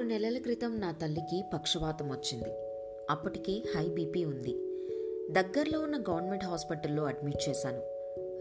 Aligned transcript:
ఆరు 0.00 0.08
నెలల 0.08 0.38
క్రితం 0.38 0.80
నా 0.80 0.92
తల్లికి 0.92 1.44
పక్షవాతం 1.54 2.08
వచ్చింది. 2.08 2.48
అప్పటికే 3.10 3.62
హై 3.76 3.88
బీపీ 3.88 4.24
ఉంది. 4.24 4.52
దగ్గరలో 5.32 5.80
ఉన్న 5.80 5.96
గవర్నమెంట్ 5.96 6.44
హాస్పిటల్లో 6.44 7.04
అడ్మిట్ 7.04 7.48
చేశాను. 7.48 7.80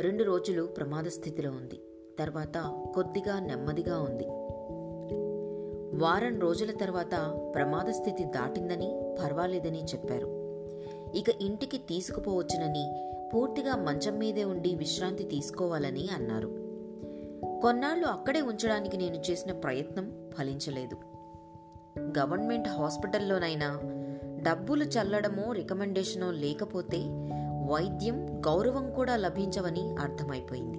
రెండు 0.02 0.24
రోజులు 0.24 0.64
ప్రమాద 0.64 1.04
స్థితిలో 1.04 1.52
ఉంది. 1.52 1.82
తర్వాత 2.20 2.86
కొద్దిగా 2.96 3.40
నెమ్మదిగా 3.40 4.02
ఉంది. 4.02 4.24
వారం 6.04 6.40
రోజుల 6.40 6.72
తర్వాత 6.72 7.40
ప్రమాద 7.56 7.92
స్థితి 7.92 8.24
దాటిందని 8.24 9.16
పర్వాలేదని 9.24 9.84
చెప్పారు. 9.84 10.28
ఇక 11.16 11.30
ఇంటికి 11.42 11.78
తీసుకుపోవచ్చునని 11.78 12.94
పూర్తిగా 13.34 13.76
మంచం 13.76 14.20
మీదే 14.20 14.44
ఉండి 14.44 14.76
విశ్రాంతి 14.76 15.24
తీసుకోవాలని 15.24 16.10
అన్నారు. 16.12 16.48
కొన్నాళ్ళు 17.62 18.06
అక్కడే 18.06 18.42
ఉంచడానికి 18.42 18.98
నేను 18.98 19.16
చేసిన 19.16 19.52
ప్రయత్నం 19.52 20.30
ఫలించలేదు. 20.38 21.09
గవర్నమెంట్ 22.00 22.68
హాస్పిటల్లోనైనా 22.68 23.80
డబ్బులు 24.42 24.84
చల్లడమో 24.84 25.52
రికమెండేషనో 25.52 26.32
లేకపోతే 26.32 26.98
వైద్యం 27.72 28.42
గౌరవం 28.48 28.92
కూడా 28.92 29.16
లభించవని 29.16 29.96
అర్థమైపోయింది. 29.96 30.78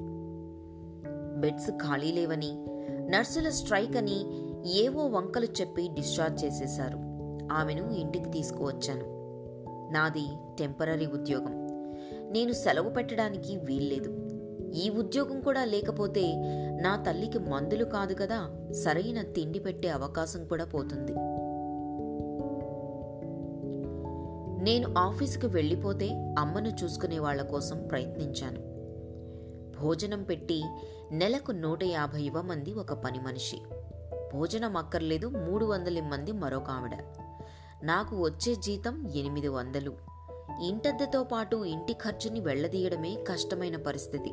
బెడ్స్ 1.41 1.70
ఖాళీ 1.70 2.12
లేవని 2.12 2.66
నర్సుల 3.11 3.48
స్ట్రైక్ 3.48 3.97
అని 3.97 4.25
ఏవో 4.70 5.06
వంకలు 5.06 5.45
చెప్పి 5.45 5.88
డిశ్చార్జ్ 5.88 6.45
చేసేశారు. 6.45 6.98
ఆమెను 7.52 7.91
ఇంటికి 7.91 8.30
తీసుకువచ్చాను. 8.30 9.20
నాది 9.92 10.27
టెంపరీ 10.59 11.06
ఉద్యోగం. 11.06 11.66
నేను 12.33 12.52
సెలవు 12.52 12.91
పెట్టడానికి 12.91 13.56
వీల్లేదు. 13.56 14.30
ఈ 14.74 14.91
ఉద్యోగం 14.91 15.41
కూడా 15.41 15.64
లేకపోతే 15.64 16.34
నా 16.83 17.05
తల్లికి 17.06 17.39
మందులు 17.39 17.84
కాదు 17.84 18.14
కదా 18.14 18.69
సరైన 18.72 19.22
తిండి 19.22 19.58
పెట్టే 19.58 19.89
అవకాశం 19.89 20.47
కూడా 20.47 20.64
పోతుంది. 20.64 21.12
నేను 24.64 24.94
ఆఫీసుకు 24.98 25.47
వెళ్ళిపోతే 25.47 26.34
అమ్మను 26.39 26.69
చూసుకునే 26.69 27.19
వాళ్ళ 27.19 27.42
కోసం 27.42 27.86
ప్రయత్నించాను. 27.86 28.70
భోజనం 29.81 30.22
పెట్టి 30.22 30.62
నెలకు 31.12 31.53
నూట 31.53 31.84
యాభై 31.84 32.31
మంది 32.41 32.72
ఒక 32.72 32.92
పని 32.92 33.19
మనిషి. 33.19 33.62
భోజనం 34.34 34.77
అక్కర్లేదు 34.77 35.27
మూడు 35.27 35.64
వందల 35.64 36.00
మంది 36.00 36.33
మరొక 36.33 36.70
ఆవిడ. 36.70 36.97
నాకు 37.83 38.22
వచ్చే 38.22 38.55
జీతం 38.55 39.09
ఎనిమిది 39.14 39.48
వందలు. 39.48 39.92
ఇంటద్దెతో 40.62 41.25
పాటు 41.25 41.64
ఇంటి 41.64 41.92
ఖర్చుని 41.92 42.41
వెళ్ళదీయడమే 42.41 43.16
కష్టమైన 43.28 43.77
పరిస్థితి. 43.77 44.31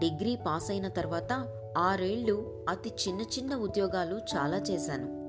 డిగ్రీ 0.00 0.36
పాస్ 0.36 0.70
అయిన 0.70 0.88
తర్వాత 0.88 1.48
ఆరేళ్ళు 1.78 2.64
అతి 2.68 2.92
చిన్న 3.08 3.20
చిన్న 3.20 3.54
ఉద్యోగాలు 3.54 4.16
చాలా 4.16 4.56
చేశాను. 4.56 5.26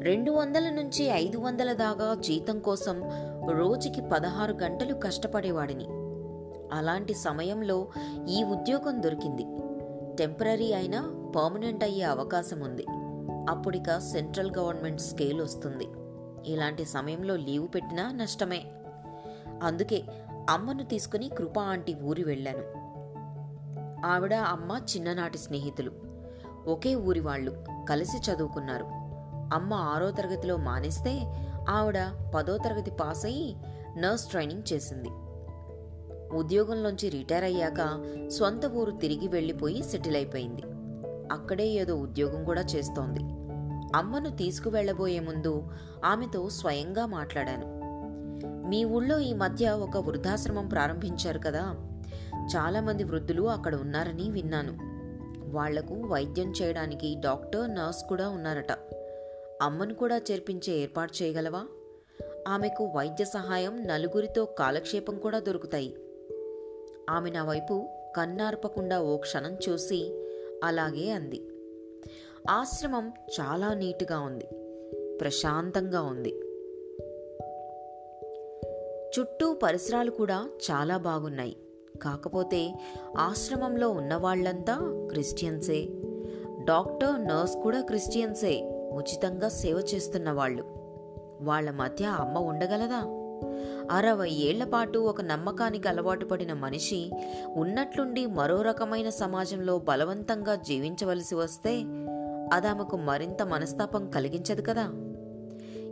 రెండు 0.00 0.30
వందల 0.30 0.70
నుంచి 0.70 1.04
ఐదు 1.04 1.38
వందల 1.38 1.72
దాకా 1.72 2.14
జీతం 2.14 2.58
కోసం 2.58 3.02
రోజుకి 3.50 4.00
పదహారు 4.00 4.52
గంటలు 4.52 4.94
కష్టపడేవాడిని. 4.94 5.86
అలాంటి 6.72 7.14
సమయంలో 7.14 7.88
ఈ 8.28 8.44
ఉద్యోగం 8.44 9.02
దొరికింది. 9.02 9.46
టెంపరీ 10.16 10.72
అయినా 10.72 11.32
పర్మనెంట్ 11.36 11.84
అయ్యే 11.84 12.02
అవకాశం 12.02 12.60
ఉంది. 12.60 12.86
అప్పుడిక 13.50 13.98
సెంట్రల్ 13.98 14.52
గవర్నమెంట్ 14.58 15.00
స్కేల్ 15.00 15.40
వస్తుంది. 15.40 15.86
ఇలాంటి 16.52 16.84
సమయంలో 16.84 17.36
లీవ్ 17.36 17.68
పెట్టినా 17.74 18.12
నష్టమే. 18.12 18.62
అందుకే 19.62 20.02
అమ్మను 20.50 20.82
తీసుకుని 20.82 21.28
కృపా 21.28 21.62
ఆంటీ 21.62 21.94
ఊరి 21.94 22.24
వెళ్ళాను. 22.24 22.93
ఆవిడ 24.04 24.34
అమ్మ 24.34 24.80
చిన్ననాటి 24.96 25.38
స్నేహితులు. 25.38 25.92
ఒకే 26.66 26.94
ఊరి 26.94 27.20
వాళ్ళు 27.20 27.52
కలిసి 27.88 28.32
చదువుకున్నారు. 28.32 28.84
అమ్మ 29.54 29.74
ఆరో 29.74 30.10
తరగతిలో 30.10 30.56
మానేస్తే 30.56 31.22
ఆవిడ 31.68 31.98
పదో 32.34 32.58
తరగతి 32.58 32.90
పాస్ 32.90 33.24
అయ్యి 33.24 33.56
నర్స్ 33.98 34.26
ట్రైనింగ్ 34.26 34.72
చేసింది. 34.72 35.08
ఉద్యోగంలోంచి 36.36 37.08
రిటైర్ 37.08 37.44
అయ్యాక 37.44 37.80
సొంత 38.28 38.66
ఊరు 38.66 38.90
తిరిగి 38.90 39.28
వెళ్ళిపోయి 39.28 39.82
సెటిల్ 39.82 40.16
అయిపోయింది. 40.16 40.62
అక్కడే 41.32 41.68
ఏదో 41.68 41.96
ఉద్యోగం 41.96 42.44
కూడా 42.44 42.60
చేస్తోంది. 42.60 43.20
అమ్మను 43.96 44.28
తీసుకువెళ్ళబోయే 44.28 45.20
ముందు 45.20 45.68
ఆమెతో 46.04 46.50
స్వయంగా 46.50 47.06
మాట్లాడాను. 47.06 47.66
మీ 48.68 48.84
ఊళ్ళో 48.84 49.18
ఈ 49.18 49.32
మధ్య 49.32 49.70
ఒక 49.70 49.96
వృద్ధాశ్రమం 49.96 50.68
ప్రారంభించారు 50.68 51.38
కదా! 51.38 51.64
చాలామంది 52.44 53.04
వృద్ధులు 53.04 53.42
అక్కడ 53.42 53.74
ఉన్నారని 53.74 54.30
విన్నాను. 54.30 54.78
వాళ్ళకు 55.54 55.94
వైద్యం 55.94 56.52
చేయడానికి 56.62 57.16
డాక్టర్ 57.20 57.74
నర్స్ 57.74 58.04
కూడా 58.08 58.28
ఉన్నారట. 58.28 58.72
అమ్మను 59.62 59.94
కూడా 59.94 60.18
చేర్పించే 60.18 60.72
ఏర్పాటు 60.72 61.22
చేయగలవా? 61.22 61.66
ఆమెకు 62.48 62.84
వైద్య 62.84 63.24
సహాయం 63.24 63.86
నలుగురితో 63.86 64.44
కాలక్షేపం 64.44 65.18
కూడా 65.18 65.38
దొరుకుతాయి. 65.38 65.96
ఆమె 67.10 67.30
నా 67.30 67.44
వైపు 67.44 67.88
కన్నార్పకుండా 68.16 69.02
ఓ 69.02 69.16
క్షణం 69.16 69.56
చూసి 69.68 70.28
అలాగే 70.64 71.10
అంది. 71.10 71.48
ఆశ్రమం 72.50 73.12
చాలా 73.40 73.74
నీటుగా 73.74 74.20
ఉంది. 74.20 74.46
ప్రశాంతంగా 75.18 76.02
ఉంది. 76.02 76.40
చుట్టూ 79.18 79.54
పరిసరాలు 79.54 80.10
కూడా 80.10 80.48
చాలా 80.70 80.96
బాగున్నాయి. 80.96 81.56
కాకపోతే 82.02 82.74
ఆశ్రమంలో 83.18 83.90
ఉన్నవాళ్ళంతా 83.90 84.78
క్రిస్టియన్సే. 85.10 85.88
డాక్టర్ 86.64 87.28
నర్స్ 87.28 87.56
కూడా 87.56 87.80
క్రిస్టియన్సే. 87.80 88.70
ఉచితంగా 88.92 89.48
సేవ 89.48 89.86
చేస్తున్న 89.94 90.30
వాళ్ళు 90.30 90.64
వాళ్ళ 91.40 91.70
మధ్య 91.70 92.04
అమ్మ 92.04 92.38
ఉండగలదా? 92.38 93.20
అరవై 93.90 94.30
ఏళ్ళపాటు 94.30 94.98
ఒక 94.98 95.20
నమ్మకానికి 95.20 95.88
అలవాటు 95.88 96.26
పడిన 96.26 96.52
మనిషి 96.52 97.10
ఉన్నట్లుండి 97.56 98.26
మరో 98.26 98.62
రకమైన 98.62 99.08
సమాజంలో 99.08 99.78
బలవంతంగా 99.78 100.54
జీవించవలసి 100.54 101.34
వస్తే 101.34 101.76
అదామెకు 102.52 102.96
మరింత 102.96 103.42
మనస్తాపం 103.42 104.10
కలిగించదు 104.10 104.62
కదా? 104.62 104.90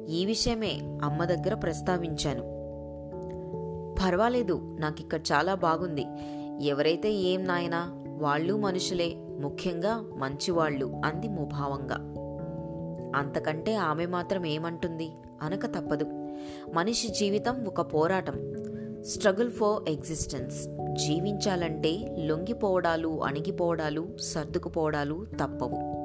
ఈ 0.08 0.26
విషయమే 0.26 0.80
అమ్మ 1.02 1.24
దగ్గర 1.24 1.54
ప్రస్తావించాను. 1.54 2.61
పర్వాలేదు 4.02 4.76
నాకిక్కడ 4.80 5.20
చాలా 5.32 5.54
బాగుంది. 5.54 6.06
ఎవరైతే 6.66 7.12
ఏం 7.12 7.44
నాయనా 7.44 8.04
వాళ్ళు 8.18 8.56
మనుషులే 8.56 9.14
ముఖ్యంగా 9.40 10.04
మంచివాళ్ళు 10.16 11.00
అంది 11.04 11.28
ముభావంగా. 11.28 11.96
అంతకంటే 13.18 13.74
ఆమె 13.74 14.06
మాత్రం 14.06 14.46
ఏమంటుంది? 14.46 15.10
అనక 15.42 15.66
తప్పదు. 15.66 16.04
మనిషి 16.74 17.08
జీవితం 17.08 17.64
ఒక 17.66 17.94
పోరాటం. 17.94 18.54
Struggle 19.02 19.50
for 19.50 19.90
existence. 19.90 20.56
జీవించాలంటే 21.06 22.16
లొంగిపోవడాలు 22.18 23.24
అణిగిపోవడాలు 23.24 24.08
సర్దుకుపోవడాలు 24.20 25.26
తప్పవు. 25.40 26.02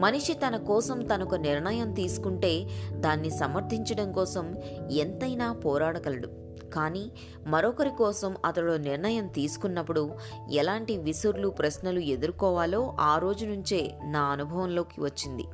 మనిషి 0.00 0.32
తన 0.32 0.56
కోసం 0.56 1.06
తనకు 1.14 1.34
నిర్ణయం 1.34 1.92
తీసుకుంటే 1.92 2.66
దాన్ని 2.90 3.30
సమర్థించడం 3.30 4.12
కోసం 4.12 4.54
ఎంతైనా 4.90 5.52
పోరాడగలడు. 5.52 6.47
కానీ 6.74 7.12
మరొకరి 7.46 7.90
కోసం 7.90 8.36
అతడు 8.44 8.72
నిర్ణయం 8.72 9.26
తీసుకున్నప్పుడు 9.26 10.10
ఎలాంటి 10.52 10.96
విసుర్లు 10.96 11.48
ప్రశ్నలు 11.48 11.98
ఎదుర్కోవాలో 11.98 12.96
ఆ 13.00 13.18
రోజు 13.18 13.46
నుంచే 13.46 13.98
నా 14.04 14.20
అనుభవంలోకి 14.20 15.00
వచ్చింది. 15.00 15.44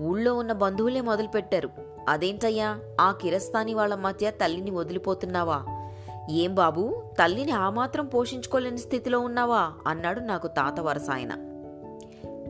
ఊళ్ళో 0.00 0.34
ఉన్న 0.34 0.52
బంధువులే 0.52 1.00
మొదలుపెట్టారు. 1.00 1.70
అదేంటయ్యా 2.08 2.78
ఆ 3.00 3.12
కిరస్తాని 3.12 3.74
వాళ్ళ 3.74 3.94
మధ్య 3.94 4.30
తల్లిని 4.30 4.70
వదిలిపోతున్నావా? 4.70 5.62
ఏం 6.30 6.54
బాబూ 6.54 7.02
తల్లిని 7.18 7.52
ఆ 7.52 7.70
మాత్రం 7.70 8.06
పోషించుకోలేని 8.06 8.78
స్థితిలో 8.78 9.20
ఉన్నావా? 9.20 9.72
అన్నాడు 9.86 10.20
నాకు 10.20 10.46
తాత 10.46 10.80
వరసాయన. 10.80 11.51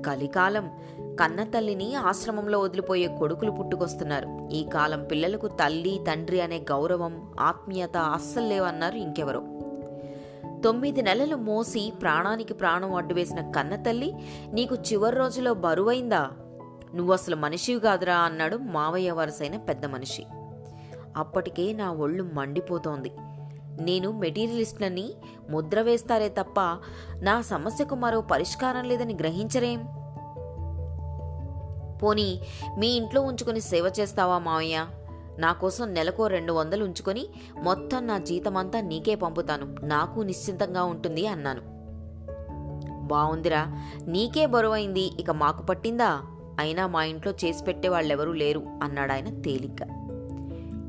కలికాలం. 0.06 0.70
కన్నతల్లిని 1.20 1.94
ఆశ్రమంలో 1.94 2.58
వదిలిపోయే 2.58 3.06
కొడుకులు 3.06 3.50
పుట్టుకొస్తున్నారు. 3.50 4.49
ఈ 4.52 4.64
కాలం 4.64 5.04
పిల్లలకు 5.04 5.46
తల్లి 5.46 6.00
తండ్రి 6.08 6.40
అనే 6.40 6.58
గౌరవం 6.58 7.34
ఆత్మీయత 7.40 7.96
అస్సలు 7.96 8.46
లేవన్నారు 8.46 8.96
ఇంకెవరో. 8.96 9.43
తొమ్మిది 10.64 11.02
నెలలు 11.02 11.37
మోసి 11.37 11.93
ప్రాణానికి 12.02 12.54
ప్రాణం 12.54 12.94
అడ్డువేసిన 12.94 13.50
కన్నతల్లి 13.50 14.14
నీకు 14.52 14.75
చివరి 14.75 15.16
రోజులో 15.16 15.54
బరువైందా? 15.54 16.31
నువ్వు 16.94 17.12
అసలు 17.12 17.37
మనిషివి 17.37 17.81
కాదురా 17.81 18.16
అన్నాడు 18.16 18.56
మావయ్య 18.56 19.10
వరసైన 19.10 19.56
పెద్ద 19.56 19.87
మనిషి. 19.87 20.26
అప్పటికే 21.16 21.72
నా 21.72 21.93
ఒళ్ళు 21.93 22.28
మండిపోతోంది. 22.34 23.12
నేను 23.81 24.13
మెటీరియలిస్ట్లని 24.13 25.13
ముద్ర 25.51 25.81
వేస్తారే 25.81 26.29
తప్ప 26.29 26.61
నా 27.21 27.41
సమస్యకు 27.41 27.95
మరో 27.95 28.21
పరిష్కారం 28.21 28.85
లేదని 28.85 29.15
గ్రహించరేం? 29.15 29.89
పోనీ 32.03 32.41
మీ 32.79 32.89
ఇంట్లో 32.89 33.23
ఉంచుకొని 33.23 33.61
సేవ 33.61 33.93
చేస్తావా 34.01 34.39
మావయ్య? 34.39 34.87
నా 35.39 35.53
కోసం 35.53 35.95
నెలకో 35.95 36.27
రెండు 36.27 36.53
వందలు 36.53 36.85
ఉంచుకొని 36.85 37.27
మొత్తం 37.63 38.07
నా 38.07 38.19
జీతమంతా 38.19 38.81
నీకే 38.81 39.15
పంపుతాను. 39.15 39.77
నాకు 39.83 40.21
నిశ్చింతంగా 40.21 40.85
ఉంటుంది 40.85 41.27
అన్నాను. 41.27 41.63
బావుందిరా. 43.07 43.67
నీకే 44.07 44.47
బరువైంది. 44.47 45.01
ఇక 45.01 45.31
మాకు 45.31 45.63
పట్టిందా? 45.63 46.21
అయినా 46.59 46.87
మా 46.87 47.05
ఇంట్లో 47.05 47.33
చేసి 47.45 47.65
పెట్టే 47.65 47.89
వాళ్ళెవరూ 47.89 48.33
లేరు 48.33 48.63
అన్నాడాయన 48.83 49.41
తేలిగ్గా. 49.41 50.01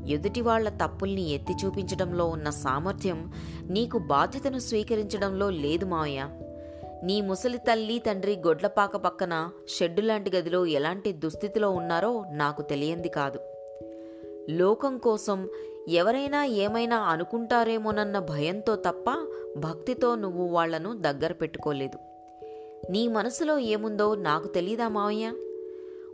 ఎదుటివాళ్ళ 0.06 0.68
తప్పుల్ని 0.68 1.30
ఎత్తి 1.30 1.54
చూపించడంలో 1.64 2.26
ఉన్న 2.26 2.50
సామర్థ్యం 2.50 3.32
నీకు 3.66 3.98
బాధ్యతను 3.98 4.58
స్వీకరించడంలో 4.58 5.50
లేదు 5.50 5.84
మావయ్య. 5.84 6.28
నీ 7.04 7.20
ముసలి 7.20 7.58
తల్లి 7.58 7.98
తండ్రి 7.98 8.36
గొడ్లపాక 8.36 8.96
పక్కన 8.96 9.50
షెడ్డు 9.68 10.00
లాంటి 10.00 10.36
గదిలో 10.36 10.66
ఎలాంటి 10.66 11.12
దుస్థితిలో 11.12 11.70
ఉన్నారో 11.70 12.24
నాకు 12.30 12.62
తెలియంది 12.62 13.08
కాదు. 13.08 13.38
లోకం 14.50 14.98
కోసం 14.98 15.48
ఎవరైనా 15.88 16.44
ఏమైనా 16.44 16.96
అనుకుంటారేమోనన్న 16.96 18.18
భయంతో 18.18 18.76
తప్ప 18.76 19.04
భక్తితో 19.56 20.14
నువ్వు 20.14 20.48
వాళ్ళను 20.48 20.98
దగ్గర 20.98 21.32
పెట్టుకోలేదు. 21.32 21.98
నీ 22.90 23.08
మనసులో 23.08 23.58
ఏముందో 23.58 24.14
నాకు 24.14 24.48
తెలీదా 24.48 24.88
మావయ్య? 24.88 25.32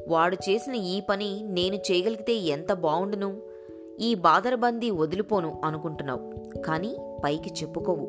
వాడు 0.09 0.37
చేసిన 0.51 0.75
ఈ 0.75 1.01
పని 1.01 1.41
నేను 1.43 1.75
చేయగలిగితే 1.75 2.35
ఎంత 2.35 2.73
బావుండును? 2.73 3.50
ఈ 4.01 4.15
బాదరబందీ 4.15 4.91
వదిలిపోను 4.91 5.61
అనుకుంటున్నావు 5.65 6.57
కానీ 6.63 6.97
పైకి 7.25 7.51
చెప్పుకోవు. 7.51 8.07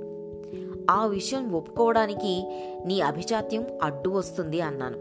ఆ 0.92 1.06
విషయం 1.06 1.52
ఒప్పుకోవడానికి 1.52 2.44
నీ 2.86 3.02
అభిజాత్యం 3.02 3.68
అడ్డు 3.84 4.10
వస్తుంది 4.10 4.62
అన్నాను. 4.62 4.98